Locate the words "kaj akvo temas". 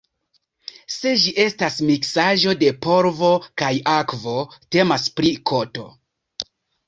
3.63-5.05